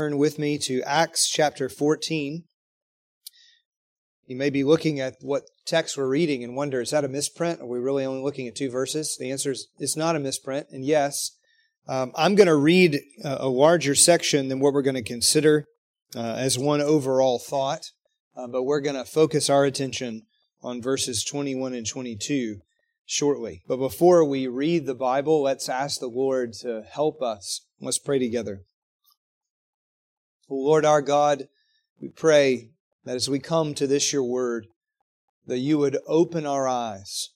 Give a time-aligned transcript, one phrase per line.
[0.00, 2.44] Turn with me to Acts chapter 14.
[4.26, 7.60] You may be looking at what text we're reading and wonder, is that a misprint?
[7.60, 9.18] Are we really only looking at two verses?
[9.20, 11.32] The answer is it's not a misprint, and yes.
[11.86, 15.66] Um, I'm going to read a larger section than what we're going to consider
[16.16, 17.90] uh, as one overall thought,
[18.34, 20.22] uh, but we're going to focus our attention
[20.62, 22.60] on verses 21 and 22
[23.04, 23.60] shortly.
[23.68, 27.66] But before we read the Bible, let's ask the Lord to help us.
[27.82, 28.62] Let's pray together.
[30.54, 31.48] Lord our God,
[32.00, 32.70] we pray
[33.04, 34.66] that as we come to this your word,
[35.46, 37.30] that you would open our eyes,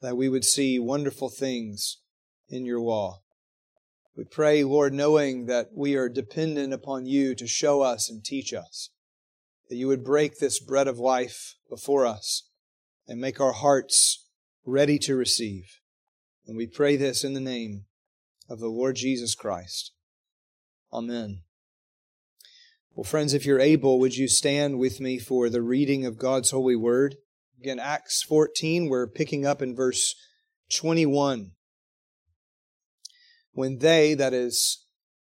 [0.00, 1.98] that we would see wonderful things
[2.48, 3.20] in your law.
[4.16, 8.52] We pray, Lord, knowing that we are dependent upon you to show us and teach
[8.54, 8.90] us,
[9.68, 12.48] that you would break this bread of life before us
[13.06, 14.26] and make our hearts
[14.64, 15.80] ready to receive.
[16.46, 17.84] And we pray this in the name
[18.48, 19.92] of the Lord Jesus Christ.
[20.92, 21.45] Amen.
[22.96, 26.50] Well, friends, if you're able, would you stand with me for the reading of God's
[26.50, 27.16] holy word?
[27.60, 30.14] Again, Acts 14, we're picking up in verse
[30.74, 31.50] 21.
[33.52, 34.86] When they, that is,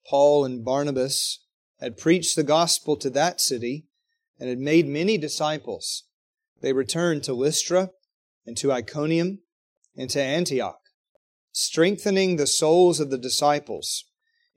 [0.10, 1.44] Paul and Barnabas,
[1.82, 3.88] had preached the gospel to that city
[4.40, 6.04] and had made many disciples,
[6.62, 7.90] they returned to Lystra
[8.46, 9.40] and to Iconium
[9.98, 10.80] and to Antioch,
[11.52, 14.06] strengthening the souls of the disciples,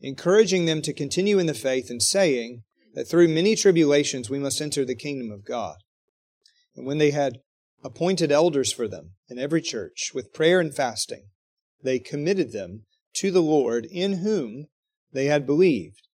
[0.01, 2.63] encouraging them to continue in the faith, and saying,
[2.95, 5.77] that through many tribulations we must enter the kingdom of God.
[6.75, 7.39] And when they had
[7.83, 11.29] appointed elders for them in every church with prayer and fasting,
[11.83, 14.67] they committed them to the Lord in whom
[15.13, 16.07] they had believed.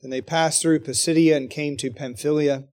[0.00, 2.64] Then they passed through Pisidia and came to Pamphylia.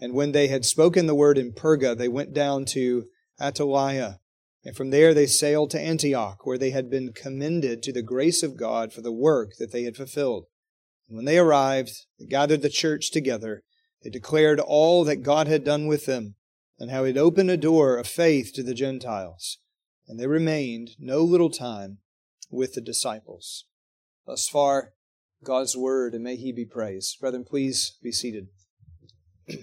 [0.00, 3.04] And when they had spoken the word in Perga, they went down to
[3.40, 4.18] Attalia.
[4.64, 8.42] And from there they sailed to Antioch, where they had been commended to the grace
[8.42, 10.46] of God for the work that they had fulfilled.
[11.08, 13.62] And when they arrived, they gathered the church together.
[14.02, 16.34] They declared all that God had done with them
[16.78, 19.58] and how he had opened a door of faith to the Gentiles.
[20.08, 21.98] And they remained no little time
[22.50, 23.64] with the disciples.
[24.26, 24.92] Thus far,
[25.42, 27.20] God's word, and may he be praised.
[27.20, 28.48] Brethren, please be seated.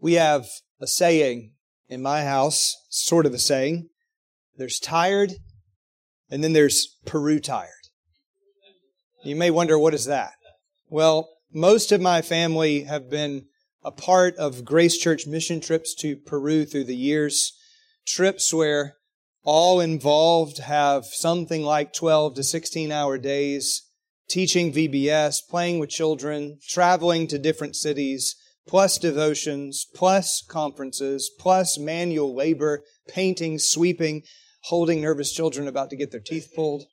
[0.00, 0.46] we have
[0.80, 1.52] a saying
[1.88, 3.88] in my house, sort of a saying.
[4.56, 5.34] There's tired
[6.30, 7.70] and then there's Peru tired.
[9.22, 10.32] You may wonder, what is that?
[10.90, 13.46] Well, most of my family have been
[13.82, 17.52] a part of Grace Church mission trips to Peru through the years.
[18.06, 18.96] Trips where
[19.44, 23.88] all involved have something like 12 to 16 hour days,
[24.28, 28.36] teaching VBS, playing with children, traveling to different cities,
[28.66, 34.22] plus devotions, plus conferences, plus manual labor, painting, sweeping
[34.64, 36.84] holding nervous children about to get their teeth pulled.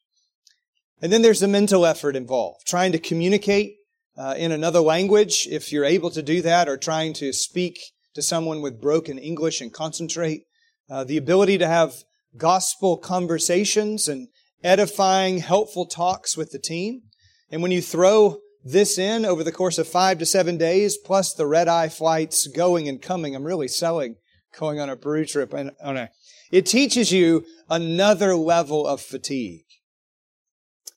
[1.01, 3.75] And then there's the mental effort involved, trying to communicate
[4.17, 7.79] uh, in another language, if you're able to do that, or trying to speak
[8.13, 10.43] to someone with broken English and concentrate.
[10.89, 12.03] Uh, the ability to have
[12.37, 14.27] gospel conversations and
[14.63, 17.01] edifying, helpful talks with the team.
[17.49, 21.33] And when you throw this in over the course of five to seven days, plus
[21.33, 24.17] the red eye flights going and coming, I'm really selling
[24.59, 26.09] going on a Peru trip and on a
[26.51, 29.65] it teaches you another level of fatigue.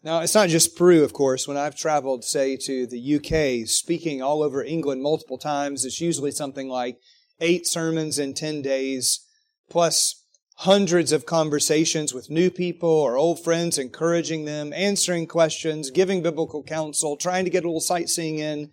[0.02, 1.48] Now, it's not just Peru, of course.
[1.48, 6.30] When I've traveled, say, to the UK, speaking all over England multiple times, it's usually
[6.30, 6.98] something like
[7.40, 9.24] eight sermons in 10 days,
[9.70, 10.22] plus
[10.58, 16.62] hundreds of conversations with new people or old friends, encouraging them, answering questions, giving biblical
[16.62, 18.70] counsel, trying to get a little sightseeing in.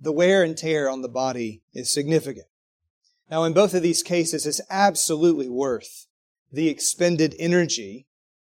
[0.00, 2.46] The wear and tear on the body is significant.
[3.30, 6.06] Now, in both of these cases, it's absolutely worth
[6.52, 8.06] the expended energy,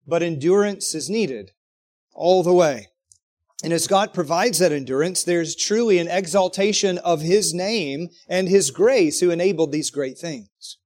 [0.07, 1.53] but endurance is needed
[2.13, 2.89] all the way.
[3.63, 8.71] And as God provides that endurance, there's truly an exaltation of His name and His
[8.71, 10.79] grace who enabled these great things.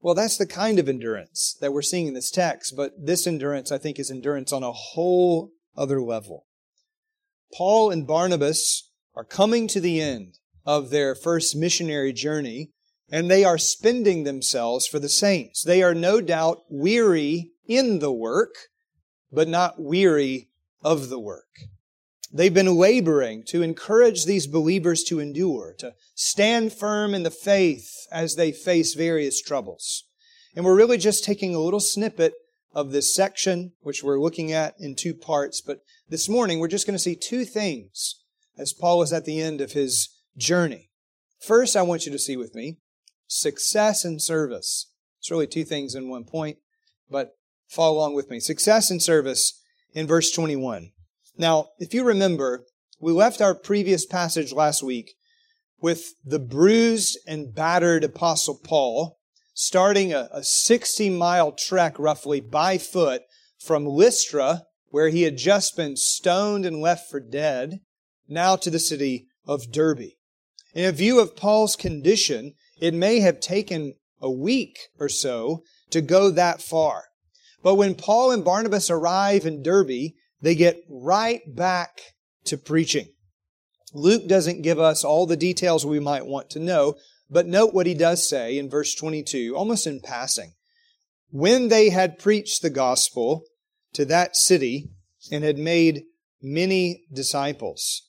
[0.00, 3.72] Well, that's the kind of endurance that we're seeing in this text, but this endurance,
[3.72, 6.46] I think, is endurance on a whole other level.
[7.56, 12.70] Paul and Barnabas are coming to the end of their first missionary journey,
[13.12, 15.62] and they are spending themselves for the saints.
[15.62, 18.54] They are no doubt weary in the work,
[19.30, 20.48] but not weary
[20.82, 21.68] of the work.
[22.32, 27.92] They've been laboring to encourage these believers to endure, to stand firm in the faith
[28.10, 30.04] as they face various troubles.
[30.56, 32.32] And we're really just taking a little snippet
[32.74, 35.60] of this section, which we're looking at in two parts.
[35.60, 38.22] But this morning, we're just going to see two things
[38.56, 40.08] as Paul is at the end of his
[40.38, 40.88] journey.
[41.38, 42.78] First, I want you to see with me
[43.32, 44.90] success and service.
[45.18, 46.58] It's really two things in one point,
[47.10, 47.36] but
[47.68, 48.40] follow along with me.
[48.40, 49.60] Success and service
[49.94, 50.92] in verse 21.
[51.38, 52.64] Now, if you remember,
[53.00, 55.14] we left our previous passage last week
[55.80, 59.18] with the bruised and battered apostle Paul
[59.54, 63.22] starting a, a 60 mile trek roughly by foot
[63.58, 67.80] from Lystra, where he had just been stoned and left for dead,
[68.28, 70.12] now to the city of Derbe.
[70.74, 76.30] In view of Paul's condition, it may have taken a week or so to go
[76.30, 77.04] that far.
[77.62, 82.00] But when Paul and Barnabas arrive in Derbe, they get right back
[82.46, 83.06] to preaching.
[83.94, 86.96] Luke doesn't give us all the details we might want to know,
[87.30, 90.54] but note what he does say in verse 22, almost in passing.
[91.30, 93.44] When they had preached the gospel
[93.92, 94.90] to that city
[95.30, 96.02] and had made
[96.42, 98.08] many disciples.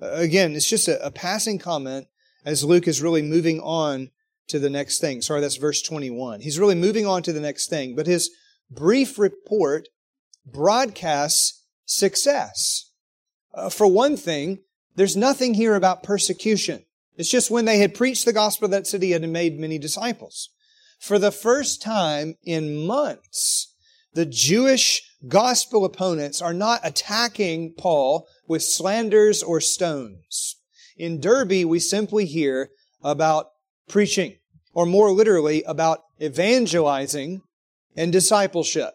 [0.00, 2.06] Again, it's just a, a passing comment
[2.44, 4.10] as Luke is really moving on
[4.48, 5.22] to the next thing.
[5.22, 6.40] Sorry, that's verse 21.
[6.40, 8.30] He's really moving on to the next thing, but his
[8.70, 9.88] brief report
[10.46, 12.90] broadcasts success.
[13.54, 14.60] Uh, for one thing,
[14.96, 16.84] there's nothing here about persecution.
[17.16, 20.50] It's just when they had preached the gospel that city and made many disciples.
[20.98, 23.74] For the first time in months,
[24.14, 30.56] the Jewish gospel opponents are not attacking Paul with slanders or stones.
[30.96, 32.70] In Derbe, we simply hear
[33.02, 33.46] about
[33.88, 34.36] preaching,
[34.72, 37.42] or more literally, about evangelizing
[37.96, 38.94] and discipleship.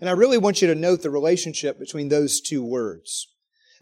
[0.00, 3.28] And I really want you to note the relationship between those two words.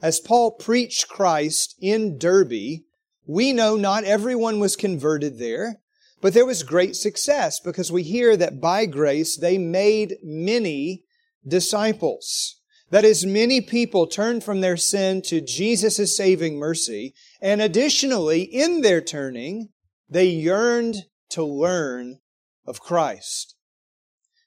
[0.02, 2.82] As Paul preached Christ in Derbe,
[3.26, 5.80] we know not everyone was converted there,
[6.20, 11.04] but there was great success because we hear that by grace they made many
[11.46, 12.56] disciples.
[12.90, 18.80] That is, many people turned from their sin to Jesus' saving mercy, and additionally, in
[18.80, 19.68] their turning,
[20.08, 22.18] they yearned to learn
[22.66, 23.54] of Christ.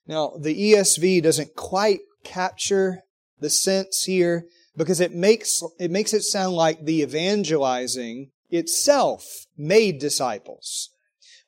[0.07, 3.03] Now, the ESV doesn't quite capture
[3.39, 9.99] the sense here because it makes, it makes it sound like the evangelizing itself made
[9.99, 10.89] disciples.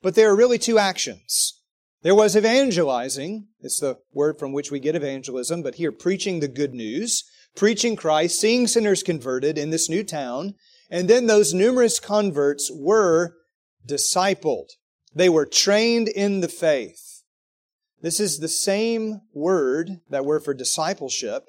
[0.02, 1.60] But there are really two actions.
[2.02, 3.48] There was evangelizing.
[3.60, 7.24] It's the word from which we get evangelism, but here preaching the good news,
[7.56, 10.54] preaching Christ, seeing sinners converted in this new town.
[10.90, 13.34] And then those numerous converts were
[13.86, 14.68] discipled.
[15.14, 17.22] They were trained in the faith.
[18.02, 21.44] This is the same word, that word for discipleship,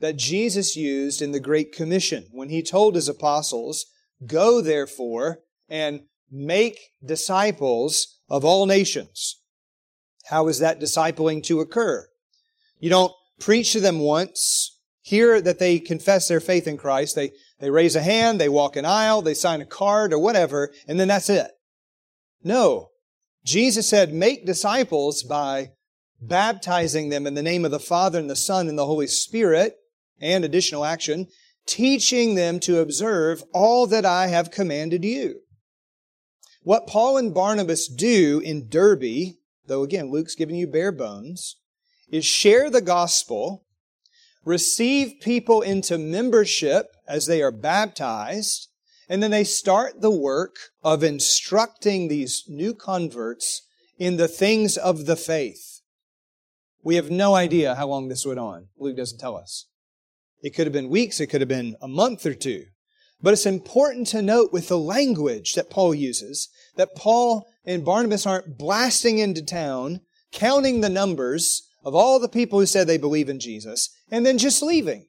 [0.00, 3.86] that Jesus used in the Great Commission when he told his apostles,
[4.26, 9.40] Go therefore and make disciples of all nations.
[10.26, 12.08] How is that discipling to occur?
[12.78, 17.32] You don't preach to them once, hear that they confess their faith in Christ, they,
[17.58, 20.98] they raise a hand, they walk an aisle, they sign a card or whatever, and
[20.98, 21.50] then that's it.
[22.42, 22.90] No.
[23.44, 25.72] Jesus said, make disciples by
[26.20, 29.76] baptizing them in the name of the Father and the Son and the Holy Spirit,
[30.20, 31.26] and additional action,
[31.66, 35.40] teaching them to observe all that I have commanded you.
[36.62, 39.36] What Paul and Barnabas do in Derbe,
[39.66, 41.56] though again Luke's giving you bare bones,
[42.10, 43.64] is share the gospel,
[44.44, 48.68] receive people into membership as they are baptized,
[49.10, 50.54] and then they start the work
[50.84, 53.66] of instructing these new converts
[53.98, 55.80] in the things of the faith.
[56.84, 58.68] We have no idea how long this went on.
[58.78, 59.66] Luke doesn't tell us.
[60.42, 62.66] It could have been weeks, it could have been a month or two.
[63.20, 68.26] But it's important to note with the language that Paul uses that Paul and Barnabas
[68.26, 70.02] aren't blasting into town,
[70.32, 74.38] counting the numbers of all the people who said they believe in Jesus, and then
[74.38, 75.08] just leaving.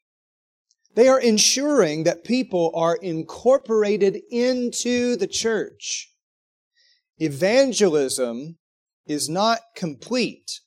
[0.96, 6.12] They are ensuring that people are incorporated into the church.
[7.18, 8.58] Evangelism
[9.06, 10.60] is not complete.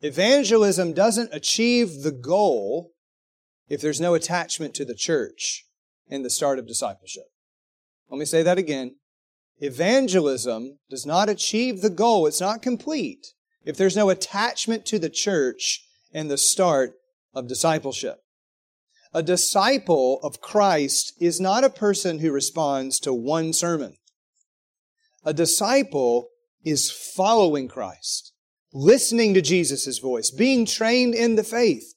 [0.00, 2.92] Evangelism doesn't achieve the goal
[3.68, 5.66] if there's no attachment to the church
[6.08, 7.24] in the start of discipleship.
[8.08, 8.96] Let me say that again.
[9.58, 12.26] Evangelism does not achieve the goal.
[12.26, 16.94] It's not complete if there's no attachment to the church in the start
[17.34, 18.20] of discipleship.
[19.12, 23.96] A disciple of Christ is not a person who responds to one sermon.
[25.24, 26.28] A disciple
[26.64, 28.32] is following Christ,
[28.72, 31.94] listening to Jesus' voice, being trained in the faith,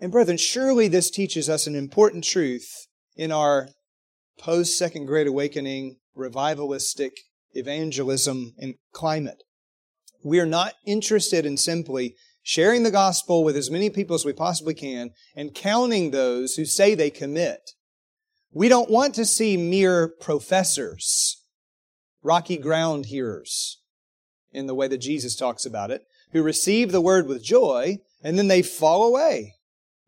[0.00, 3.68] and brethren, surely this teaches us an important truth in our
[4.38, 7.12] post Second Great Awakening revivalistic
[7.52, 9.42] evangelism and climate.
[10.24, 14.32] We are not interested in simply sharing the gospel with as many people as we
[14.32, 17.70] possibly can and counting those who say they commit.
[18.52, 21.42] We don't want to see mere professors,
[22.22, 23.78] rocky ground hearers,
[24.52, 28.38] in the way that Jesus talks about it, who receive the word with joy and
[28.38, 29.54] then they fall away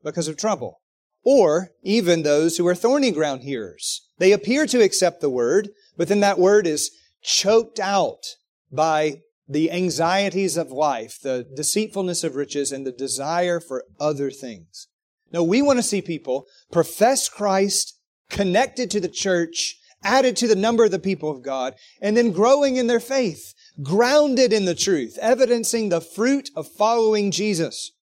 [0.03, 0.81] because of trouble.
[1.25, 4.07] Or even those who are thorny ground hearers.
[4.19, 6.91] They appear to accept the word, but then that word is
[7.23, 8.37] choked out
[8.71, 14.89] by the anxieties of life, the deceitfulness of riches, and the desire for other things.
[15.33, 17.99] No, we want to see people profess Christ,
[18.31, 22.31] connected to the church, added to the number of the people of God, and then
[22.31, 27.93] growing in their faith, grounded in the truth, evidencing the fruit of following Jesus.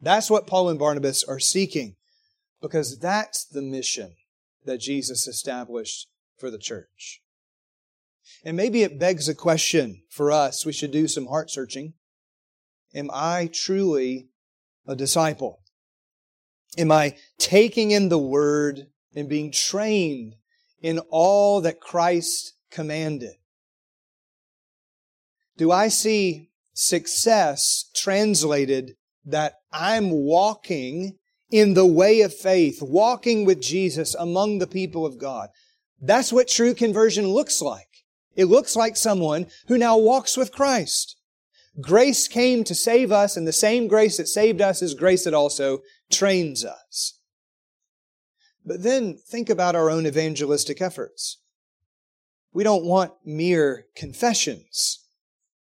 [0.00, 1.96] That's what Paul and Barnabas are seeking,
[2.60, 4.14] because that's the mission
[4.64, 6.08] that Jesus established
[6.38, 7.20] for the church.
[8.44, 10.66] And maybe it begs a question for us.
[10.66, 11.94] We should do some heart searching.
[12.94, 14.28] Am I truly
[14.86, 15.60] a disciple?
[16.76, 20.34] Am I taking in the word and being trained
[20.80, 23.34] in all that Christ commanded?
[25.56, 31.18] Do I see success translated that I'm walking
[31.50, 35.50] in the way of faith, walking with Jesus among the people of God?
[36.00, 37.91] That's what true conversion looks like.
[38.36, 41.16] It looks like someone who now walks with Christ.
[41.80, 45.34] Grace came to save us, and the same grace that saved us is grace that
[45.34, 47.18] also trains us.
[48.64, 51.38] But then think about our own evangelistic efforts.
[52.52, 54.98] We don't want mere confessions.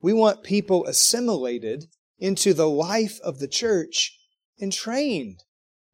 [0.00, 1.86] We want people assimilated
[2.18, 4.18] into the life of the church
[4.58, 5.42] and trained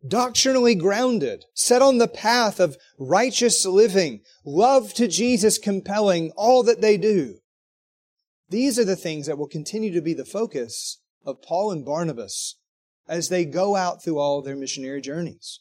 [0.07, 6.81] doctrinally grounded, set on the path of righteous living, love to Jesus compelling all that
[6.81, 7.37] they do.
[8.49, 12.57] These are the things that will continue to be the focus of Paul and Barnabas
[13.09, 15.61] as they go out through all their missionary journeys.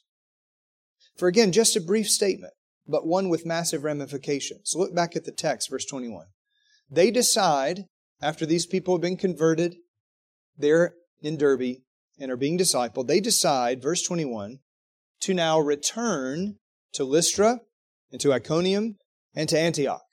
[1.18, 2.54] For again, just a brief statement,
[2.88, 4.74] but one with massive ramifications.
[4.76, 6.28] Look back at the text, verse 21.
[6.90, 7.86] They decide,
[8.22, 9.76] after these people have been converted,
[10.58, 11.78] they're in Derbe,
[12.20, 14.60] and are being discipled, they decide, verse 21,
[15.22, 16.58] to now return
[16.94, 17.62] to Lystra
[18.12, 18.98] and to Iconium
[19.36, 20.04] and to Antioch.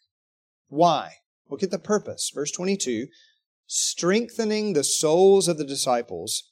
[0.68, 1.16] Why?
[1.48, 2.30] Look at the purpose.
[2.34, 3.06] Verse 22
[3.74, 6.50] strengthening the souls of the disciples,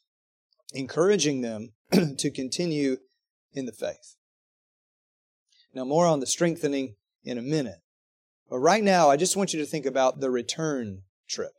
[0.72, 1.72] encouraging them
[2.16, 2.96] to continue
[3.52, 4.16] in the faith.
[5.74, 7.80] Now, more on the strengthening in a minute.
[8.48, 11.52] But right now, I just want you to think about the return trip.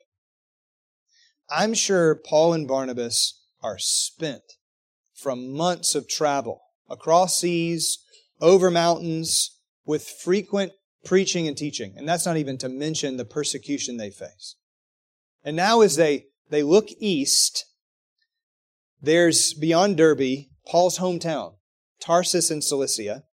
[1.50, 4.44] I'm sure Paul and Barnabas are spent
[5.14, 8.00] from months of travel across seas,
[8.40, 10.74] over mountains, with frequent
[11.06, 11.94] preaching and teaching.
[11.96, 14.56] And that's not even to mention the persecution they face.
[15.44, 17.66] And now as they, they look east,
[19.02, 21.56] there's beyond Derbe, Paul's hometown,
[22.00, 23.24] Tarsus in Cilicia,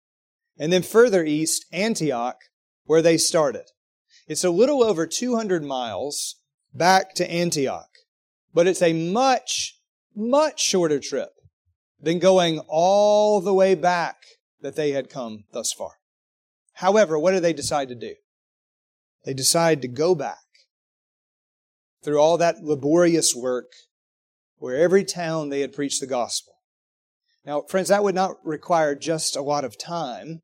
[0.58, 2.36] and then further east, Antioch,
[2.84, 3.64] where they started.
[4.26, 6.36] It's a little over 200 miles
[6.74, 7.90] back to Antioch,
[8.52, 9.77] but it's a much
[10.18, 11.30] much shorter trip
[12.00, 14.16] than going all the way back
[14.60, 15.92] that they had come thus far.
[16.74, 18.14] However, what do they decide to do?
[19.24, 20.36] They decide to go back
[22.02, 23.72] through all that laborious work
[24.58, 26.54] where every town they had preached the gospel.
[27.44, 30.42] Now, friends, that would not require just a lot of time.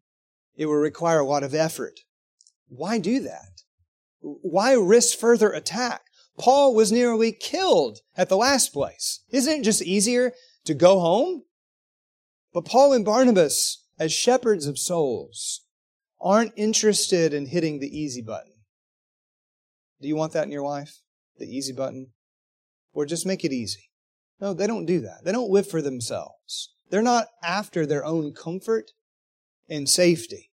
[0.56, 2.00] It would require a lot of effort.
[2.68, 3.62] Why do that?
[4.20, 6.02] Why risk further attack?
[6.38, 9.20] Paul was nearly killed at the last place.
[9.30, 10.32] Isn't it just easier
[10.64, 11.44] to go home?
[12.52, 15.62] But Paul and Barnabas, as shepherds of souls,
[16.20, 18.52] aren't interested in hitting the easy button.
[20.00, 21.00] Do you want that in your life?
[21.38, 22.08] The easy button?
[22.92, 23.90] Or just make it easy?
[24.40, 25.24] No, they don't do that.
[25.24, 26.74] They don't live for themselves.
[26.90, 28.92] They're not after their own comfort
[29.68, 30.50] and safety.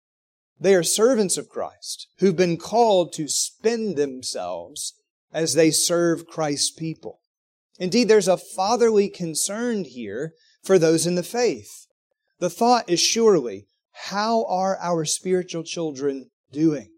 [0.60, 4.94] They are servants of Christ who've been called to spend themselves
[5.32, 7.20] as they serve Christ's people.
[7.78, 11.86] Indeed, there's a fatherly concern here for those in the faith.
[12.40, 16.90] The thought is surely, how are our spiritual children doing?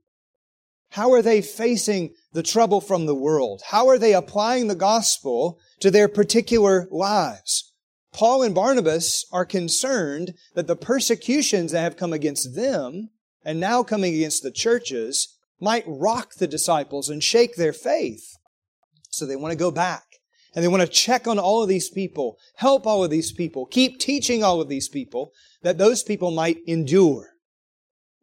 [0.90, 3.62] How are they facing the trouble from the world?
[3.66, 7.72] How are they applying the gospel to their particular lives?
[8.12, 13.10] Paul and Barnabas are concerned that the persecutions that have come against them
[13.44, 18.36] and now coming against the churches might rock the disciples and shake their faith.
[19.10, 20.04] So they want to go back
[20.54, 23.66] and they want to check on all of these people, help all of these people,
[23.66, 27.30] keep teaching all of these people that those people might endure.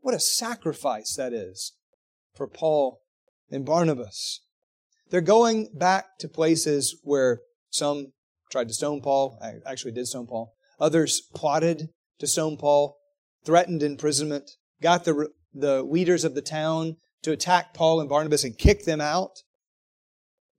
[0.02, 1.74] What a sacrifice that is
[2.34, 3.02] for Paul
[3.50, 4.42] and Barnabas.
[5.10, 8.14] They're going back to places where some
[8.52, 10.54] tried to stone Paul, actually did stone Paul.
[10.80, 11.90] Others plotted
[12.20, 12.98] to stone Paul,
[13.46, 14.52] threatened imprisonment,
[14.82, 19.02] got the, the leaders of the town to attack Paul and Barnabas and kick them
[19.02, 19.44] out.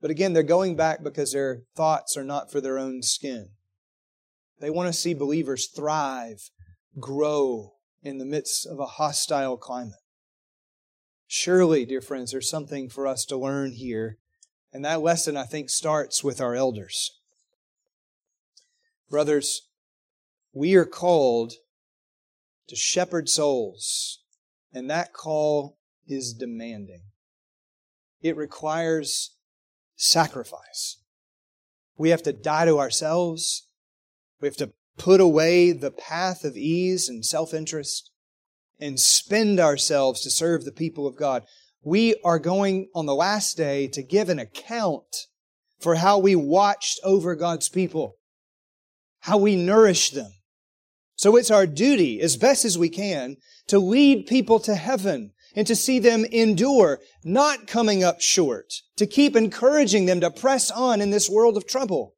[0.01, 3.51] But again, they're going back because their thoughts are not for their own skin.
[4.61, 6.51] They want to see believers thrive,
[6.99, 9.95] grow in the midst of a hostile climate.
[11.27, 14.19] Surely, dear friends, there's something for us to learn here.
[14.73, 17.19] And that lesson, I think, starts with our elders.
[19.11, 19.69] Brothers,
[20.53, 21.55] we are called
[22.67, 24.21] to shepherd souls,
[24.73, 25.78] and that call
[26.09, 27.03] is demanding.
[28.21, 29.37] It requires
[29.97, 31.03] sacrifice.
[31.97, 33.69] We have to die to ourselves.
[34.41, 38.11] We have to put away the path of ease and self interest
[38.81, 41.45] and spend ourselves to serve the people of God.
[41.83, 45.27] We are going on the last day to give an account
[45.81, 48.17] for how we watched over God's people,
[49.21, 50.33] how we nourished them.
[51.17, 53.37] So it's our duty, as best as we can,
[53.67, 59.07] to lead people to heaven and to see them endure, not coming up short, to
[59.07, 62.15] keep encouraging them to press on in this world of trouble.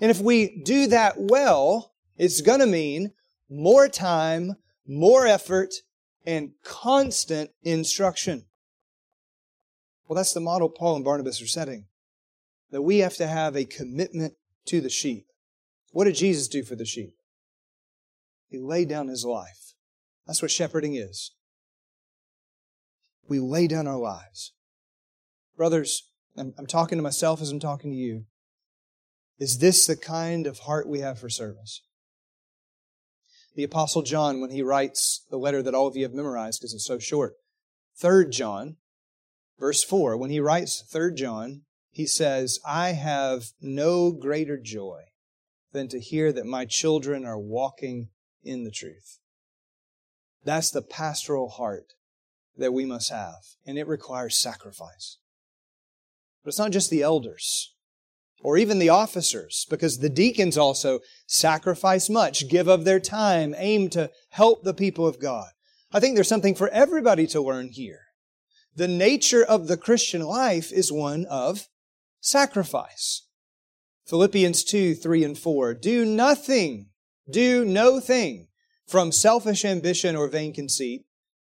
[0.00, 3.12] And if we do that well, it's going to mean
[3.50, 4.54] more time,
[4.86, 5.74] more effort,
[6.26, 8.44] and constant instruction.
[10.06, 11.86] Well, that's the model Paul and Barnabas are setting.
[12.70, 14.34] That we have to have a commitment
[14.66, 15.26] to the sheep.
[15.92, 17.14] What did Jesus do for the sheep?
[18.48, 19.74] He laid down his life.
[20.26, 21.32] That's what shepherding is.
[23.28, 24.52] We lay down our lives.
[25.56, 28.24] Brothers, I'm, I'm talking to myself as I'm talking to you.
[29.38, 31.82] Is this the kind of heart we have for service?
[33.54, 36.74] The Apostle John, when he writes the letter that all of you have memorized because
[36.74, 37.34] it's so short,
[38.00, 38.76] 3 John,
[39.58, 45.02] verse 4, when he writes 3 John, he says, I have no greater joy
[45.72, 48.08] than to hear that my children are walking
[48.42, 49.18] in the truth.
[50.44, 51.94] That's the pastoral heart
[52.58, 55.18] that we must have, and it requires sacrifice.
[56.44, 57.74] But it's not just the elders
[58.40, 63.90] or even the officers, because the deacons also sacrifice much, give of their time, aim
[63.90, 65.48] to help the people of God.
[65.92, 68.00] I think there's something for everybody to learn here.
[68.76, 71.66] The nature of the Christian life is one of
[72.20, 73.26] sacrifice.
[74.06, 75.74] Philippians 2, 3, and 4.
[75.74, 76.90] Do nothing,
[77.28, 78.48] do no thing
[78.86, 81.04] from selfish ambition or vain conceit,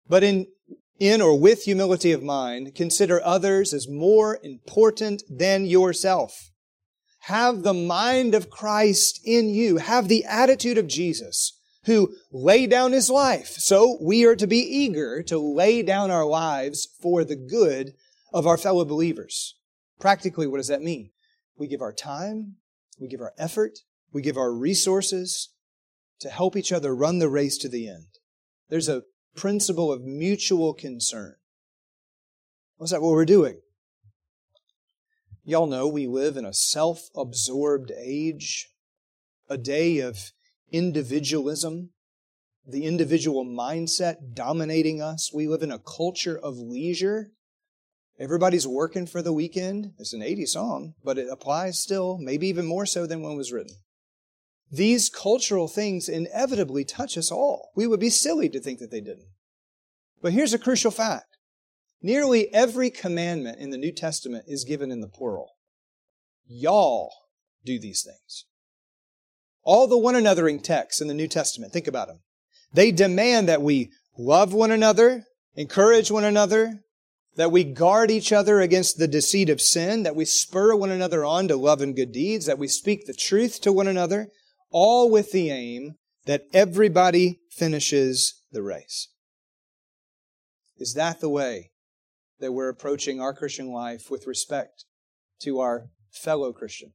[0.08, 0.48] but in
[1.00, 6.52] in or with humility of mind, consider others as more important than yourself.
[7.22, 9.78] Have the mind of Christ in you.
[9.78, 13.56] Have the attitude of Jesus, who laid down his life.
[13.58, 17.94] So we are to be eager to lay down our lives for the good
[18.34, 19.56] of our fellow believers.
[20.00, 21.12] Practically, what does that mean?
[21.58, 22.56] We give our time,
[23.00, 23.80] we give our effort,
[24.12, 25.50] we give our resources
[26.20, 28.08] to help each other run the race to the end.
[28.70, 29.04] There's a
[29.36, 31.36] principle of mutual concern.
[32.78, 33.60] What's that what we're doing?
[35.46, 38.70] Y'all know we live in a self absorbed age,
[39.50, 40.32] a day of
[40.72, 41.90] individualism,
[42.66, 45.32] the individual mindset dominating us.
[45.34, 47.32] We live in a culture of leisure.
[48.20, 49.94] Everybody's working for the weekend.
[49.98, 53.38] It's an 80 song, but it applies still, maybe even more so than when it
[53.38, 53.76] was written.
[54.74, 57.70] These cultural things inevitably touch us all.
[57.76, 59.28] We would be silly to think that they didn't.
[60.20, 61.38] But here's a crucial fact.
[62.02, 65.52] Nearly every commandment in the New Testament is given in the plural.
[66.48, 67.14] Y'all
[67.64, 68.46] do these things.
[69.62, 72.22] All the one anothering texts in the New Testament, think about them.
[72.74, 76.80] They demand that we love one another, encourage one another,
[77.36, 81.24] that we guard each other against the deceit of sin, that we spur one another
[81.24, 84.30] on to love and good deeds, that we speak the truth to one another,
[84.74, 89.10] all with the aim that everybody finishes the race.
[90.78, 91.72] Is that the way
[92.40, 94.86] that we're approaching our Christian life with respect
[95.44, 96.94] to our fellow Christian?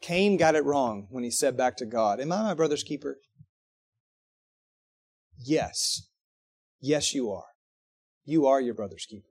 [0.00, 3.18] Cain got it wrong when he said back to God, Am I my brother's keeper?
[5.38, 6.08] Yes.
[6.80, 7.44] Yes, you are.
[8.24, 9.28] You are your brother's keeper.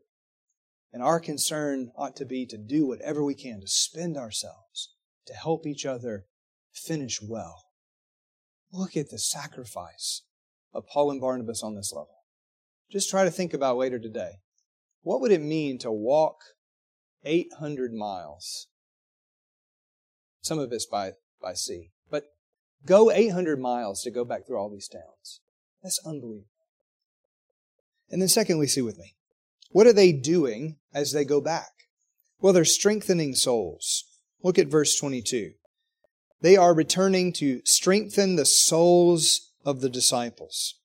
[0.94, 4.94] And our concern ought to be to do whatever we can to spend ourselves
[5.26, 6.26] to help each other
[6.74, 7.64] finish well.
[8.72, 10.24] Look at the sacrifice
[10.74, 12.16] of Paul and Barnabas on this level.
[12.92, 14.40] Just try to think about later today.
[15.02, 16.38] What would it mean to walk
[17.24, 18.68] 800 miles?
[20.42, 21.92] Some of it's by, by sea.
[22.10, 22.26] But
[22.86, 25.42] go 800 miles to go back through all these towns.
[25.84, 26.48] That's unbelievable.
[28.10, 29.16] And then, secondly, see with me.
[29.72, 31.72] What are they doing as they go back?
[32.40, 34.04] Well, they're strengthening souls.
[34.44, 35.54] Look at verse 22.
[36.42, 40.76] They are returning to strengthen the souls of the disciples.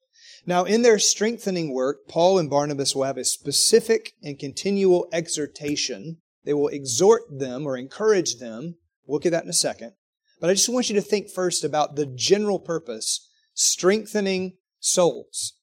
[0.45, 6.19] Now, in their strengthening work, Paul and Barnabas will have a specific and continual exhortation.
[6.45, 8.77] They will exhort them or encourage them.
[9.07, 9.95] We'll at that in a second.
[10.40, 15.55] But I just want you to think first about the general purpose strengthening souls.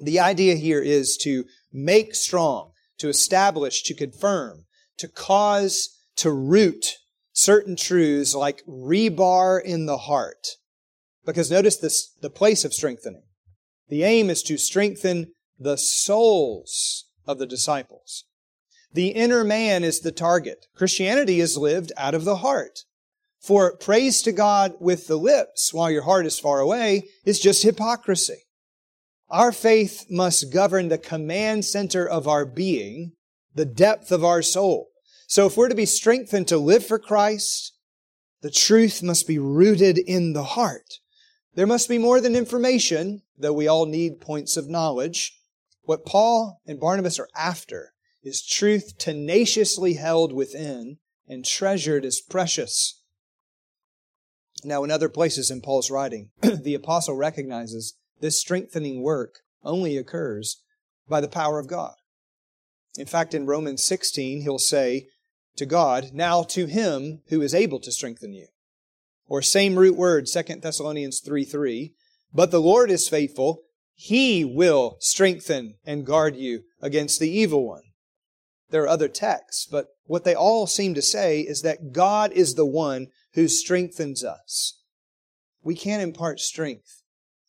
[0.00, 4.64] The idea here is to make strong, to establish, to confirm,
[4.96, 6.96] to cause, to root
[7.38, 10.56] certain truths like rebar in the heart.
[11.24, 13.22] Because notice this, the place of strengthening.
[13.88, 18.24] The aim is to strengthen the souls of the disciples.
[18.92, 20.66] The inner man is the target.
[20.74, 22.80] Christianity is lived out of the heart.
[23.40, 27.62] For praise to God with the lips while your heart is far away is just
[27.62, 28.46] hypocrisy.
[29.30, 33.12] Our faith must govern the command center of our being,
[33.54, 34.88] the depth of our soul.
[35.28, 37.74] So if we're to be strengthened to live for Christ,
[38.40, 40.94] the truth must be rooted in the heart.
[41.54, 45.38] There must be more than information, though we all need points of knowledge.
[45.82, 50.96] What Paul and Barnabas are after is truth tenaciously held within
[51.28, 53.02] and treasured as precious.
[54.64, 60.62] Now, in other places in Paul's writing, the apostle recognizes this strengthening work only occurs
[61.06, 61.96] by the power of God.
[62.96, 65.08] In fact, in Romans 16, he'll say
[65.58, 68.46] to God, Now to him who is able to strengthen you.
[69.26, 71.92] Or same root word, 2 Thessalonians 3 3.
[72.32, 73.62] But the Lord is faithful.
[73.94, 77.82] He will strengthen and guard you against the evil one.
[78.70, 82.54] There are other texts, but what they all seem to say is that God is
[82.54, 84.82] the one who strengthens us.
[85.62, 87.02] We can't impart strength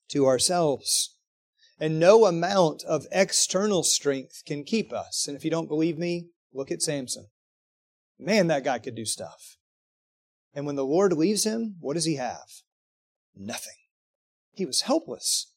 [0.09, 1.15] to ourselves.
[1.79, 5.27] And no amount of external strength can keep us.
[5.27, 7.27] And if you don't believe me, look at Samson.
[8.19, 9.57] Man, that guy could do stuff.
[10.53, 12.49] And when the Lord leaves him, what does he have?
[13.35, 13.75] Nothing.
[14.51, 15.53] He was helpless.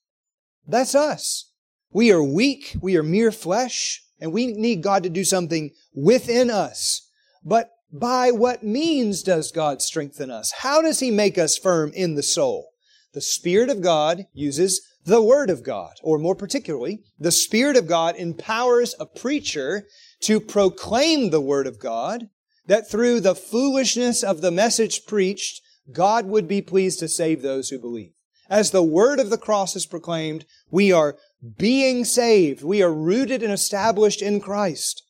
[0.67, 1.51] That's us.
[1.91, 2.77] We are weak.
[2.81, 4.03] We are mere flesh.
[4.21, 7.09] And we need God to do something within us.
[7.45, 10.53] But by what means does God strengthen us?
[10.59, 12.69] How does He make us firm in the soul?
[13.13, 17.89] The Spirit of God uses the Word of God, or more particularly, the Spirit of
[17.89, 19.87] God empowers a preacher
[20.21, 22.29] to proclaim the Word of God,
[22.67, 27.69] that through the foolishness of the message preached, God would be pleased to save those
[27.69, 28.13] who believe.
[28.49, 31.17] As the Word of the cross is proclaimed, we are
[31.59, 32.63] being saved.
[32.63, 35.03] We are rooted and established in Christ.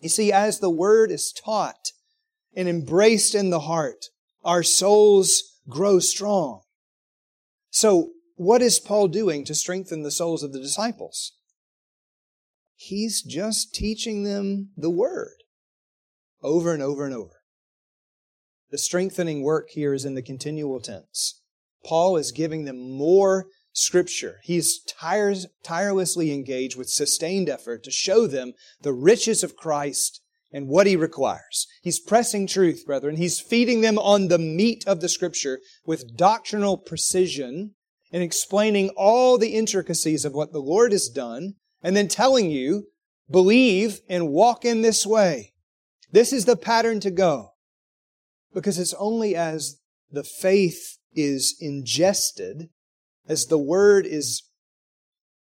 [0.00, 1.92] You see, as the Word is taught
[2.54, 4.06] and embraced in the heart,
[4.44, 6.62] our souls grow strong.
[7.70, 11.32] So, what is Paul doing to strengthen the souls of the disciples?
[12.76, 15.35] He's just teaching them the Word
[16.46, 17.42] over and over and over.
[18.70, 21.42] The strengthening work here is in the continual tense.
[21.84, 24.38] Paul is giving them more Scripture.
[24.42, 30.68] He's tires, tirelessly engaged with sustained effort to show them the riches of Christ and
[30.68, 31.66] what He requires.
[31.82, 33.16] He's pressing truth, brethren.
[33.16, 37.74] He's feeding them on the meat of the Scripture with doctrinal precision
[38.12, 42.86] and explaining all the intricacies of what the Lord has done and then telling you,
[43.30, 45.52] believe and walk in this way.
[46.16, 47.50] This is the pattern to go.
[48.54, 52.70] Because it's only as the faith is ingested
[53.28, 54.44] as the word is,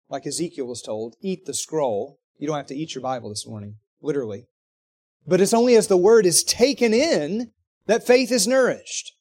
[0.09, 2.19] like Ezekiel was told, eat the scroll.
[2.37, 4.49] You don't have to eat your Bible this morning, literally.
[5.25, 7.53] But it's only as the word is taken in
[7.87, 9.13] that faith is nourished.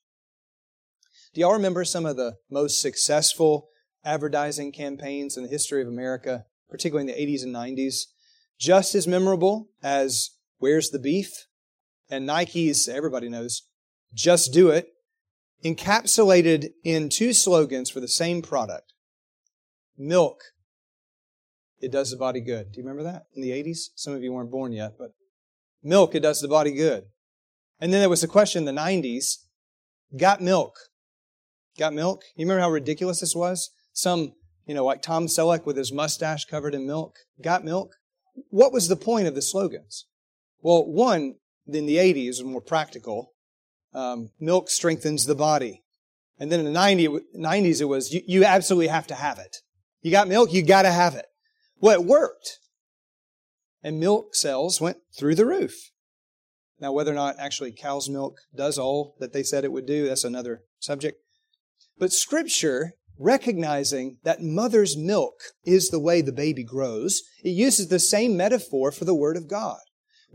[1.36, 3.68] Do y'all remember some of the most successful
[4.04, 8.06] advertising campaigns in the history of America, particularly in the 80s and 90s?
[8.58, 11.32] Just as memorable as Where's the Beef?
[12.10, 13.64] And Nike's, everybody knows,
[14.14, 14.90] Just Do It
[15.64, 18.94] encapsulated in two slogans for the same product.
[19.98, 20.40] Milk,
[21.80, 22.72] it does the body good.
[22.72, 23.90] Do you remember that in the 80s?
[23.96, 25.12] Some of you weren't born yet, but
[25.82, 27.06] milk, it does the body good.
[27.80, 29.38] And then there was a question in the 90s,
[30.18, 30.74] got milk.
[31.78, 32.22] Got milk?
[32.36, 33.72] You remember how ridiculous this was?
[33.92, 34.34] Some,
[34.66, 37.16] you know, like Tom Selleck with his mustache covered in milk.
[37.42, 37.92] Got milk?
[38.50, 40.06] What was the point of the slogans?
[40.66, 41.36] Well, one,
[41.68, 43.34] in the 80s, was more practical
[43.94, 45.84] um, milk strengthens the body.
[46.40, 49.58] And then in the 90, 90s, it was, you, you absolutely have to have it.
[50.02, 51.28] You got milk, you got to have it.
[51.78, 52.58] Well, it worked.
[53.84, 55.92] And milk sales went through the roof.
[56.80, 60.08] Now, whether or not actually cow's milk does all that they said it would do,
[60.08, 61.20] that's another subject.
[62.00, 68.00] But Scripture, recognizing that mother's milk is the way the baby grows, it uses the
[68.00, 69.78] same metaphor for the Word of God.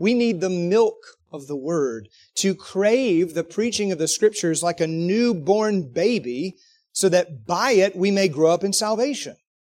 [0.01, 0.97] We need the milk
[1.31, 6.57] of the Word to crave the preaching of the Scriptures like a newborn baby
[6.91, 9.35] so that by it we may grow up in salvation.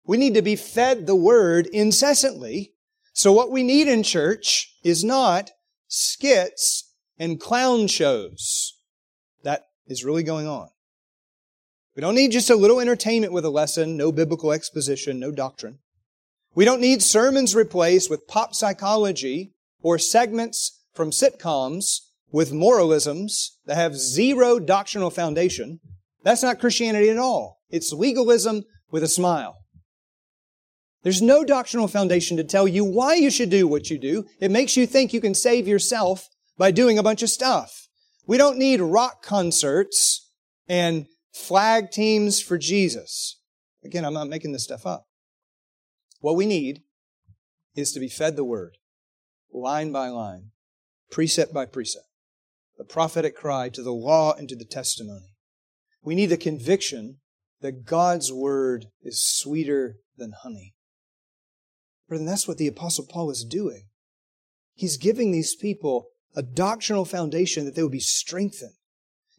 [0.05, 2.73] We need to be fed the Word incessantly.
[3.13, 5.49] So what we need in church is not
[5.87, 8.77] skits and clown shows.
[9.41, 10.69] That is really going on.
[11.95, 15.79] We don't need just a little entertainment with a lesson, no biblical exposition, no doctrine.
[16.53, 21.99] We don't need sermons replaced with pop psychology or segments from sitcoms
[22.31, 25.79] with moralisms that have zero doctrinal foundation.
[26.23, 27.59] That's not Christianity at all.
[27.69, 29.57] It's legalism with a smile.
[31.03, 34.25] There's no doctrinal foundation to tell you why you should do what you do.
[34.39, 37.87] It makes you think you can save yourself by doing a bunch of stuff.
[38.27, 40.29] We don't need rock concerts
[40.67, 43.39] and flag teams for Jesus.
[43.83, 45.07] Again, I'm not making this stuff up.
[46.19, 46.83] What we need
[47.75, 48.77] is to be fed the word,
[49.53, 50.51] line by line,
[51.09, 52.05] precept by precept,
[52.77, 55.35] the prophetic cry to the law and to the testimony.
[56.03, 57.17] We need the conviction
[57.61, 60.73] that God's word is sweeter than honey.
[62.07, 63.83] Brethren, that's what the Apostle Paul is doing.
[64.73, 68.73] He's giving these people a doctrinal foundation that they would be strengthened.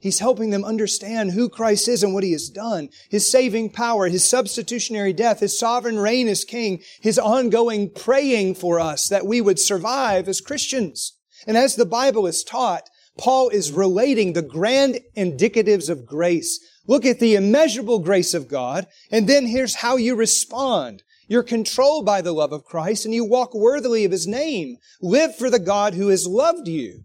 [0.03, 4.09] He's helping them understand who Christ is and what He has done, His saving power,
[4.09, 9.41] His substitutionary death, His sovereign reign as King, His ongoing praying for us that we
[9.41, 11.17] would survive as Christians.
[11.47, 16.59] And as the Bible is taught, Paul is relating the grand indicatives of grace.
[16.89, 21.05] Look at the immeasurable grace of God, and then here's how you respond.
[21.29, 24.79] You're controlled by the love of Christ and you walk worthily of His name.
[25.01, 27.05] Live for the God who has loved you.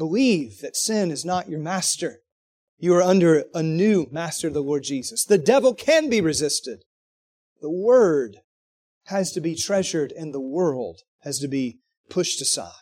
[0.00, 2.20] Believe that sin is not your master.
[2.78, 5.26] You are under a new master, the Lord Jesus.
[5.26, 6.84] The devil can be resisted.
[7.60, 8.38] The word
[9.08, 12.72] has to be treasured and the world has to be pushed aside.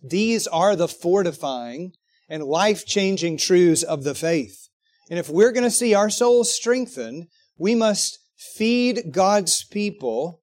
[0.00, 1.94] These are the fortifying
[2.28, 4.68] and life-changing truths of the faith.
[5.10, 7.26] And if we're going to see our souls strengthened,
[7.58, 10.40] we must feed God's people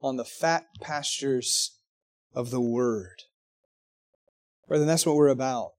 [0.00, 1.76] on the fat pastures
[2.32, 3.24] of the Word.
[4.68, 5.70] Brethren, that's what we're about.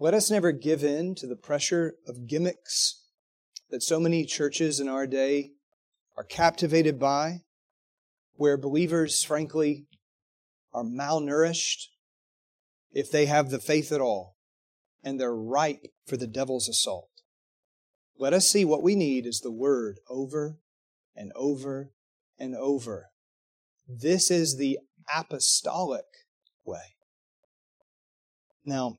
[0.00, 3.04] Let us never give in to the pressure of gimmicks
[3.70, 5.52] that so many churches in our day
[6.16, 7.42] are captivated by,
[8.34, 9.86] where believers, frankly,
[10.72, 11.86] are malnourished
[12.90, 14.34] if they have the faith at all,
[15.04, 17.10] and they're ripe for the devil's assault.
[18.18, 20.58] Let us see what we need is the Word over
[21.14, 21.92] and over
[22.38, 23.10] and over.
[23.86, 24.80] This is the
[25.14, 26.06] apostolic
[26.64, 26.97] way.
[28.68, 28.98] Now,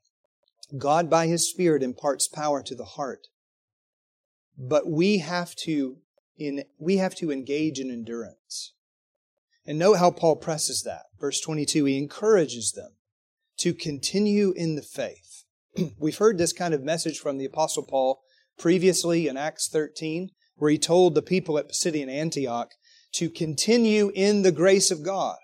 [0.77, 3.27] God by His Spirit imparts power to the heart.
[4.57, 5.97] But we have to,
[6.37, 8.73] in, we have to engage in endurance.
[9.65, 11.03] And note how Paul presses that.
[11.19, 12.93] Verse 22, he encourages them
[13.59, 15.45] to continue in the faith.
[15.99, 18.21] We've heard this kind of message from the Apostle Paul
[18.57, 22.71] previously in Acts 13, where he told the people at Pisidian Antioch
[23.13, 25.37] to continue in the grace of God.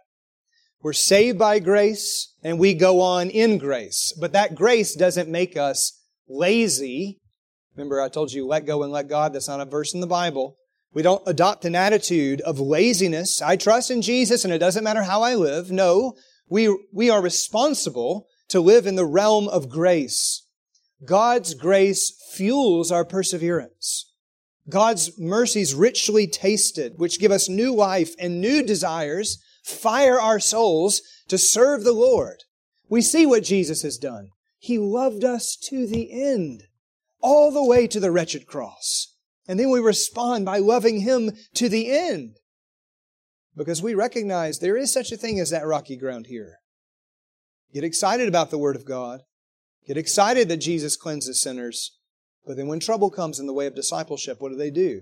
[0.81, 4.13] We're saved by grace and we go on in grace.
[4.19, 7.19] But that grace doesn't make us lazy.
[7.75, 9.33] Remember, I told you, let go and let God.
[9.33, 10.57] That's not a verse in the Bible.
[10.93, 13.41] We don't adopt an attitude of laziness.
[13.41, 15.71] I trust in Jesus and it doesn't matter how I live.
[15.71, 16.13] No,
[16.47, 20.45] we, we are responsible to live in the realm of grace.
[21.03, 24.11] God's grace fuels our perseverance.
[24.69, 31.01] God's mercies richly tasted, which give us new life and new desires fire our souls
[31.28, 32.43] to serve the Lord.
[32.88, 34.30] We see what Jesus has done.
[34.60, 36.63] He loved us to the end,
[37.19, 39.15] all the way to the wretched cross.
[39.47, 42.38] And then we respond by loving Him to the end.
[43.56, 46.58] Because we recognize there is such a thing as that rocky ground here.
[47.73, 49.21] Get excited about the Word of God.
[49.88, 51.97] Get excited that Jesus cleanses sinners.
[52.45, 55.01] But then when trouble comes in the way of discipleship, what do they do?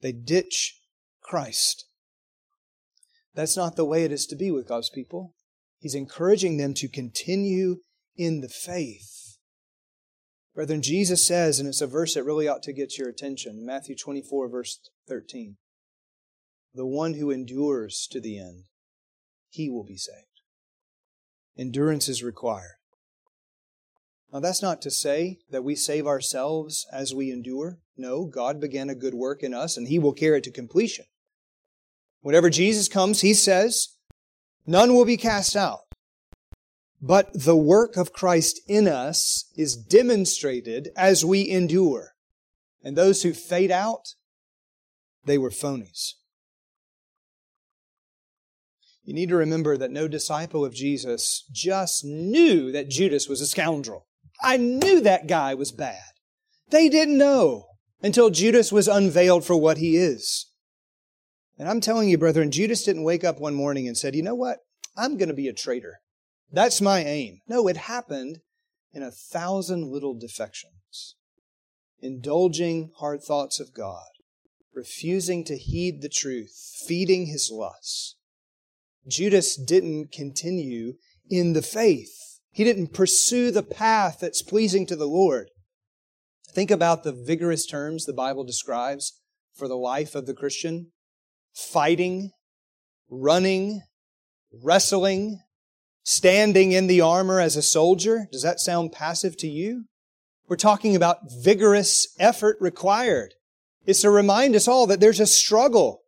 [0.00, 0.78] They ditch
[1.22, 1.86] Christ.
[3.34, 5.34] That's not the way it is to be with God's people.
[5.78, 7.76] He's encouraging them to continue
[8.16, 9.38] in the faith.
[10.54, 13.96] Brethren, Jesus says, and it's a verse that really ought to get your attention Matthew
[13.96, 15.56] 24, verse 13.
[16.74, 18.64] The one who endures to the end,
[19.48, 20.26] he will be saved.
[21.56, 22.76] Endurance is required.
[24.32, 27.78] Now, that's not to say that we save ourselves as we endure.
[27.96, 31.06] No, God began a good work in us, and He will carry it to completion.
[32.22, 33.96] Whenever Jesus comes, he says,
[34.66, 35.80] none will be cast out.
[37.00, 42.12] But the work of Christ in us is demonstrated as we endure.
[42.82, 44.14] And those who fade out,
[45.24, 46.12] they were phonies.
[49.02, 53.46] You need to remember that no disciple of Jesus just knew that Judas was a
[53.46, 54.06] scoundrel.
[54.42, 56.12] I knew that guy was bad.
[56.68, 57.66] They didn't know
[58.02, 60.49] until Judas was unveiled for what he is.
[61.60, 64.34] And I'm telling you, brethren, Judas didn't wake up one morning and said, you know
[64.34, 64.60] what?
[64.96, 65.98] I'm going to be a traitor.
[66.50, 67.40] That's my aim.
[67.46, 68.38] No, it happened
[68.94, 71.16] in a thousand little defections,
[72.00, 74.08] indulging hard thoughts of God,
[74.74, 78.16] refusing to heed the truth, feeding his lusts.
[79.06, 80.94] Judas didn't continue
[81.28, 82.40] in the faith.
[82.52, 85.50] He didn't pursue the path that's pleasing to the Lord.
[86.48, 89.20] Think about the vigorous terms the Bible describes
[89.54, 90.92] for the life of the Christian
[91.54, 92.30] fighting,
[93.08, 93.82] running,
[94.62, 95.40] wrestling,
[96.02, 98.26] standing in the armor as a soldier.
[98.32, 99.84] Does that sound passive to you?
[100.48, 103.34] We're talking about vigorous effort required.
[103.86, 106.02] It's to remind us all that there's a struggle.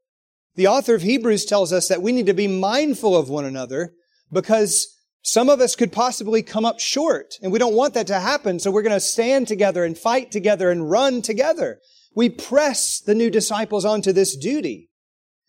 [0.56, 3.94] The author of Hebrews tells us that we need to be mindful of one another
[4.32, 4.88] because
[5.22, 8.58] some of us could possibly come up short and we don't want that to happen.
[8.58, 11.78] So we're going to stand together and fight together and run together.
[12.14, 14.90] We press the new disciples onto this duty.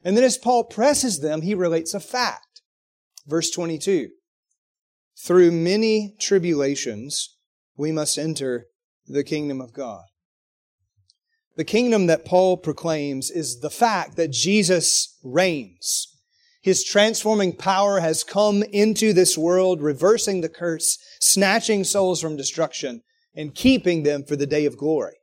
[0.04, 2.62] And then as Paul presses them, he relates a fact.
[3.26, 4.10] Verse 22.
[5.26, 7.38] Through many tribulations,
[7.78, 8.66] we must enter
[9.08, 10.04] the kingdom of God.
[11.56, 16.08] The kingdom that Paul proclaims is the fact that Jesus reigns.
[16.62, 23.02] His transforming power has come into this world, reversing the curse, snatching souls from destruction,
[23.36, 25.18] and keeping them for the day of glory.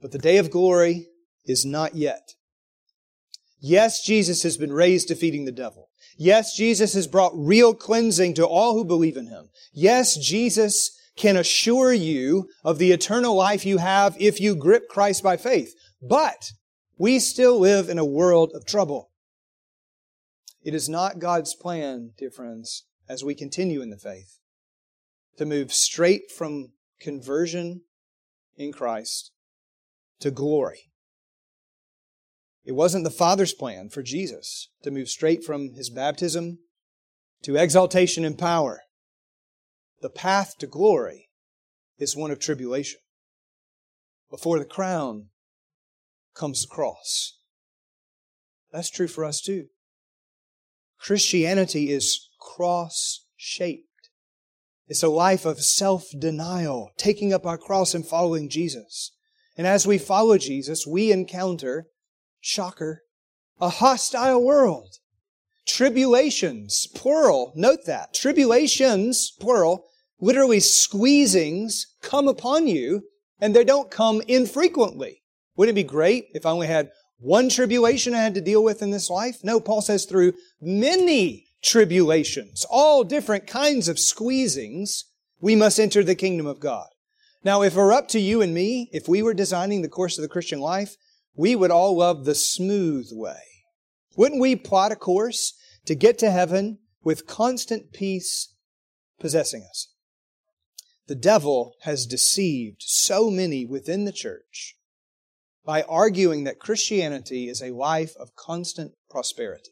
[0.00, 1.08] But the day of glory
[1.44, 2.35] is not yet.
[3.60, 5.88] Yes, Jesus has been raised defeating the devil.
[6.16, 9.50] Yes, Jesus has brought real cleansing to all who believe in him.
[9.72, 15.22] Yes, Jesus can assure you of the eternal life you have if you grip Christ
[15.22, 15.74] by faith.
[16.02, 16.52] But
[16.98, 19.10] we still live in a world of trouble.
[20.62, 24.38] It is not God's plan, dear friends, as we continue in the faith,
[25.38, 27.82] to move straight from conversion
[28.56, 29.30] in Christ
[30.20, 30.90] to glory.
[32.66, 36.58] It wasn't the Father's plan for Jesus to move straight from his baptism
[37.42, 38.80] to exaltation and power.
[40.02, 41.28] The path to glory
[41.96, 42.98] is one of tribulation.
[44.30, 45.28] Before the crown
[46.34, 47.38] comes the cross.
[48.72, 49.66] That's true for us too.
[50.98, 54.10] Christianity is cross shaped.
[54.88, 59.12] It's a life of self denial, taking up our cross and following Jesus.
[59.56, 61.86] And as we follow Jesus, we encounter,
[62.46, 63.02] shocker,
[63.60, 64.98] a hostile world.
[65.66, 68.14] Tribulations, plural, note that.
[68.14, 69.86] Tribulations, plural,
[70.20, 73.02] literally squeezings come upon you,
[73.40, 75.22] and they don't come infrequently.
[75.56, 78.80] Wouldn't it be great if I only had one tribulation I had to deal with
[78.80, 79.42] in this life?
[79.42, 85.02] No, Paul says through many tribulations, all different kinds of squeezings,
[85.40, 86.86] we must enter the kingdom of God.
[87.42, 90.16] Now, if it were up to you and me, if we were designing the course
[90.16, 90.96] of the Christian life,
[91.36, 93.42] we would all love the smooth way.
[94.16, 95.52] Wouldn't we plot a course
[95.84, 98.54] to get to heaven with constant peace
[99.20, 99.92] possessing us?
[101.06, 104.76] The devil has deceived so many within the church
[105.64, 109.70] by arguing that Christianity is a life of constant prosperity.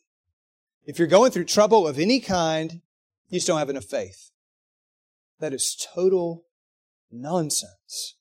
[0.85, 2.83] If you're going through trouble of any kind,
[3.29, 4.31] you just don't have enough faith.
[5.41, 6.45] That is total
[7.11, 8.17] nonsense,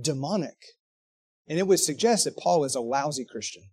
[0.00, 0.77] demonic.
[1.48, 3.64] And it would suggest that Paul is a lousy Christian.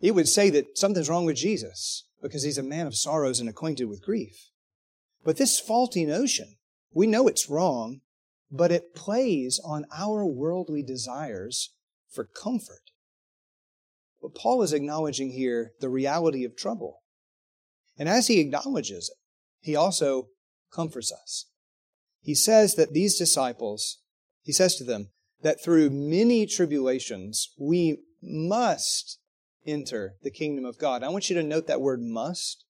[0.00, 3.48] It would say that something's wrong with Jesus because he's a man of sorrows and
[3.48, 4.50] acquainted with grief.
[5.24, 6.56] But this faulty notion,
[6.92, 8.00] we know it's wrong,
[8.50, 11.70] but it plays on our worldly desires
[12.10, 12.90] for comfort.
[14.20, 17.00] But Paul is acknowledging here the reality of trouble.
[17.98, 19.18] And as he acknowledges it,
[19.60, 20.28] he also
[20.72, 21.46] comforts us.
[22.20, 23.98] He says that these disciples,
[24.42, 25.10] he says to them,
[25.42, 29.18] that through many tribulations we must
[29.66, 31.02] enter the kingdom of God.
[31.02, 32.64] I want you to note that word must.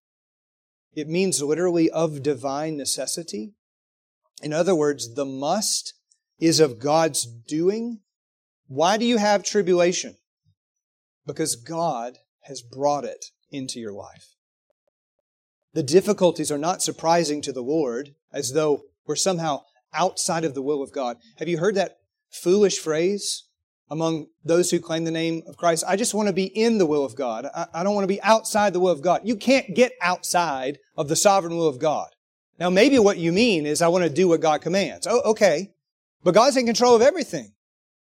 [0.95, 3.53] It means literally of divine necessity.
[4.43, 5.95] In other words, the must
[6.39, 8.01] is of God's doing.
[8.67, 10.17] Why do you have tribulation?
[11.27, 14.35] Because God has brought it into your life.
[15.75, 19.63] The difficulties are not surprising to the Lord as though we're somehow
[19.95, 21.17] outside of the will of God.
[21.39, 21.99] Have you heard that
[22.33, 23.45] foolish phrase
[23.91, 25.85] among those who claim the name of Christ?
[25.87, 27.47] I just want to be in the will of God.
[27.55, 29.21] I, I don't want to be outside the will of God.
[29.25, 32.09] You can't get outside of the sovereign will of God.
[32.59, 35.07] Now, maybe what you mean is I want to do what God commands.
[35.07, 35.73] Oh, okay.
[36.23, 37.53] But God's in control of everything.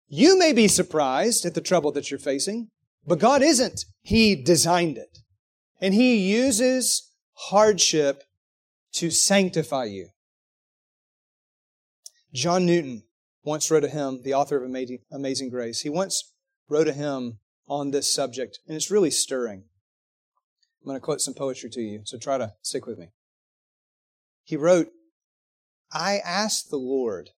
[0.08, 2.70] You may be surprised at the trouble that you're facing,
[3.06, 3.86] but God isn't.
[4.02, 5.20] He designed it.
[5.82, 8.24] And He uses hardship
[8.94, 10.10] to sanctify you.
[12.34, 13.04] John Newton
[13.48, 15.80] once wrote a hymn, the author of Amazing, Amazing Grace.
[15.80, 16.34] He once
[16.68, 19.64] wrote a hymn on this subject, and it's really stirring.
[20.82, 23.08] I'm going to quote some poetry to you, so try to stick with me.
[24.43, 24.89] He wrote,
[25.93, 27.30] I asked the Lord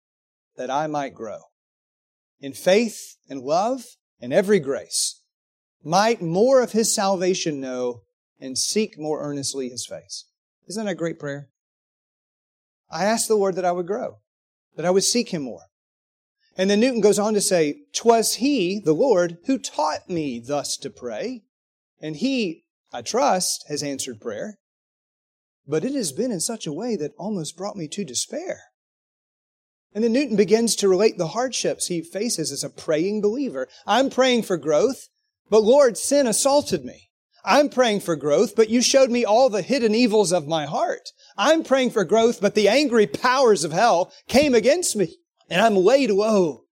[0.58, 1.42] that I might grow
[2.42, 3.86] in faith and love
[4.20, 5.22] and every grace,
[5.84, 8.02] might more of His salvation know
[8.40, 10.26] and seek more earnestly His face.
[10.68, 11.50] Isn't that a great prayer?
[12.90, 14.18] I asked the Lord that I would grow,
[14.76, 15.69] that I would seek Him more.
[16.60, 20.76] And then Newton goes on to say, "'Twas He, the Lord, who taught me thus
[20.80, 21.44] to pray,
[22.02, 24.60] and He, I trust, has answered prayer.
[25.66, 28.60] But it has been in such a way that almost brought me to despair.
[29.94, 33.70] And then Newton begins to relate the hardships he faces as a praying believer.
[33.88, 35.08] I'm praying for growth,
[35.50, 37.10] but Lord, sin assaulted me.
[37.46, 41.14] I'm praying for growth, but you showed me all the hidden evils of my heart.
[41.38, 45.16] I'm praying for growth, but the angry powers of hell came against me,
[45.50, 46.66] and I'm laid low.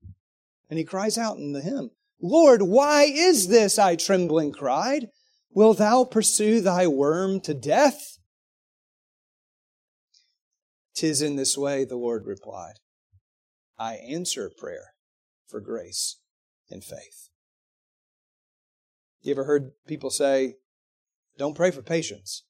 [0.69, 3.79] And he cries out in the hymn, Lord, why is this?
[3.79, 5.07] I trembling cried.
[5.51, 8.17] Will thou pursue thy worm to death?
[10.93, 12.75] Tis in this way, the Lord replied.
[13.77, 14.93] I answer prayer
[15.47, 16.17] for grace
[16.69, 17.29] and faith.
[19.21, 20.55] You ever heard people say,
[21.37, 22.43] don't pray for patience?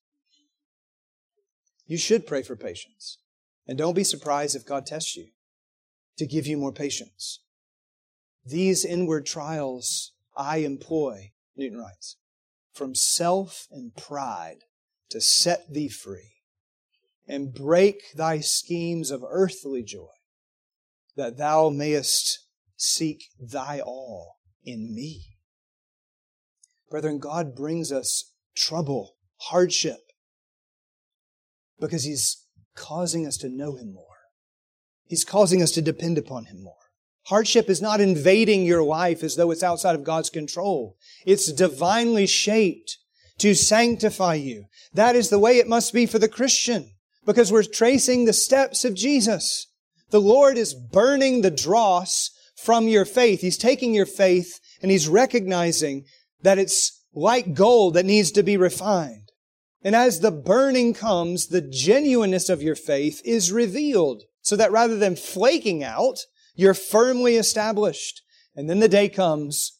[1.85, 3.19] You should pray for patience.
[3.67, 5.27] And don't be surprised if God tests you
[6.17, 7.41] to give you more patience.
[8.45, 12.17] These inward trials I employ, Newton writes,
[12.73, 14.59] from self and pride
[15.09, 16.33] to set thee free
[17.27, 20.07] and break thy schemes of earthly joy
[21.15, 22.47] that thou mayest
[22.77, 25.37] seek thy all in me.
[26.89, 29.99] Brethren, God brings us trouble, hardship,
[31.79, 32.45] because He's
[32.75, 34.16] causing us to know Him more.
[35.07, 36.73] He's causing us to depend upon Him more.
[37.27, 40.95] Hardship is not invading your life as though it's outside of God's control.
[41.25, 42.97] It's divinely shaped
[43.39, 44.65] to sanctify you.
[44.93, 46.91] That is the way it must be for the Christian
[47.25, 49.67] because we're tracing the steps of Jesus.
[50.09, 53.41] The Lord is burning the dross from your faith.
[53.41, 56.05] He's taking your faith and He's recognizing
[56.41, 59.31] that it's like gold that needs to be refined.
[59.83, 64.97] And as the burning comes, the genuineness of your faith is revealed so that rather
[64.97, 66.19] than flaking out,
[66.55, 68.21] you're firmly established.
[68.55, 69.79] And then the day comes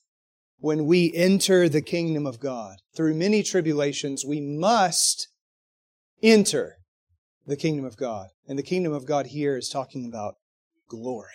[0.59, 2.78] when we enter the kingdom of God.
[2.95, 5.30] Through many tribulations, we must
[6.22, 6.78] enter
[7.45, 8.28] the kingdom of God.
[8.47, 10.36] And the kingdom of God here is talking about
[10.89, 11.30] glory.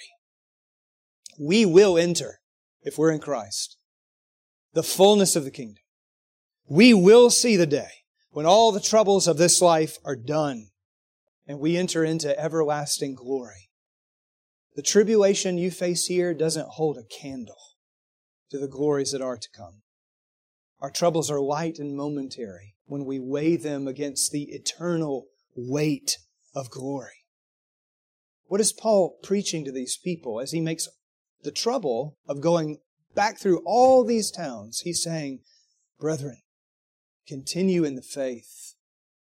[1.41, 2.41] We will enter,
[2.83, 3.79] if we're in Christ,
[4.75, 5.83] the fullness of the kingdom.
[6.69, 7.91] We will see the day
[8.31, 10.69] when all the troubles of this life are done
[11.47, 13.71] and we enter into everlasting glory.
[14.75, 17.57] The tribulation you face here doesn't hold a candle
[18.51, 19.83] to the glories that are to come.
[20.81, 26.19] Our troubles are light and momentary when we weigh them against the eternal weight
[26.55, 27.25] of glory.
[28.47, 30.89] What is Paul preaching to these people as he makes
[31.43, 32.79] the trouble of going
[33.15, 34.81] back through all these towns?
[34.81, 35.41] He's saying,
[35.99, 36.43] Brethren,
[37.27, 38.75] continue in the faith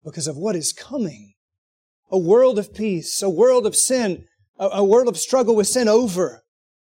[0.03, 1.33] because of what is coming.
[2.09, 4.25] A world of peace, a world of sin,
[4.57, 6.43] a, world of struggle with sin over.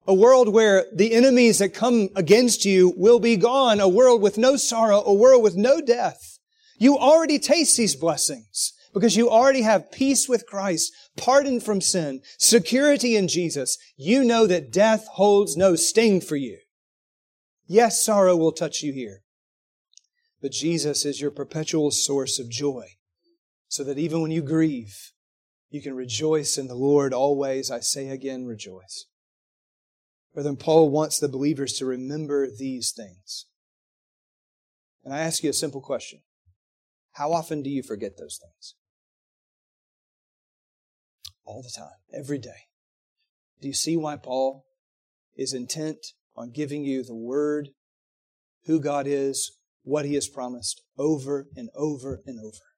[0.07, 3.79] A world where the enemies that come against you will be gone.
[3.79, 5.01] A world with no sorrow.
[5.03, 6.37] A world with no death.
[6.77, 12.21] You already taste these blessings because you already have peace with Christ, pardon from sin,
[12.37, 13.77] security in Jesus.
[13.97, 16.59] You know that death holds no sting for you.
[17.67, 19.23] Yes, sorrow will touch you here,
[20.41, 22.85] but Jesus is your perpetual source of joy,
[23.67, 24.95] so that even when you grieve,
[25.69, 27.69] you can rejoice in the Lord always.
[27.69, 29.05] I say again, rejoice.
[30.33, 33.45] Brethren, Paul wants the believers to remember these things.
[35.03, 36.19] And I ask you a simple question.
[37.13, 38.75] How often do you forget those things?
[41.45, 42.67] all the time, every day.
[43.61, 44.65] Do you see why Paul
[45.37, 45.97] is intent
[46.35, 47.69] on giving you the word,
[48.65, 52.74] who God is, what he has promised, over and over and over?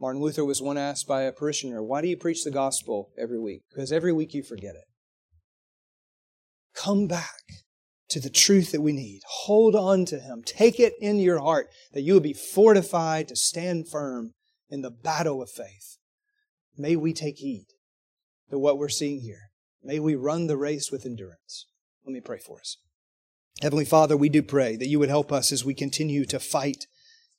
[0.00, 3.38] Martin Luther was once asked by a parishioner, Why do you preach the gospel every
[3.38, 3.62] week?
[3.70, 4.84] Because every week you forget it.
[6.74, 7.42] Come back
[8.08, 9.20] to the truth that we need.
[9.26, 10.42] Hold on to Him.
[10.44, 14.34] Take it in your heart that you will be fortified to stand firm
[14.70, 15.98] in the battle of faith.
[16.76, 17.66] May we take heed
[18.50, 19.50] to what we're seeing here.
[19.82, 21.66] May we run the race with endurance.
[22.04, 22.78] Let me pray for us.
[23.60, 26.86] Heavenly Father, we do pray that you would help us as we continue to fight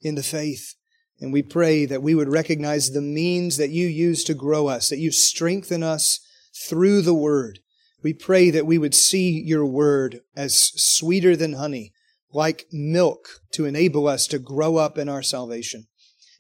[0.02, 0.76] in the faith.
[1.22, 4.90] And we pray that we would recognize the means that you use to grow us,
[4.90, 6.20] that you strengthen us
[6.68, 7.60] through the word.
[8.02, 11.92] We pray that we would see your word as sweeter than honey,
[12.32, 15.88] like milk to enable us to grow up in our salvation.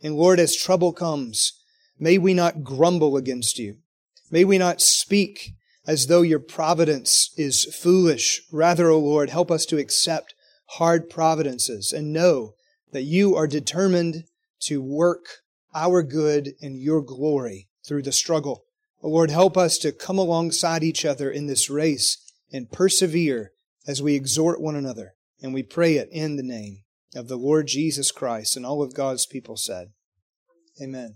[0.01, 1.59] And Lord, as trouble comes,
[1.99, 3.77] May we not grumble against you.
[4.31, 5.51] May we not speak
[5.85, 8.41] as though your providence is foolish.
[8.51, 10.33] Rather, O Lord, help us to accept
[10.77, 12.53] hard providences and know
[12.93, 14.23] that you are determined
[14.61, 15.25] to work
[15.73, 18.65] our good and your glory through the struggle.
[19.01, 22.17] O Lord, help us to come alongside each other in this race
[22.51, 23.51] and persevere
[23.87, 25.13] as we exhort one another.
[25.41, 26.83] And we pray it in the name
[27.15, 29.91] of the Lord Jesus Christ and all of God's people said.
[30.81, 31.15] Amen.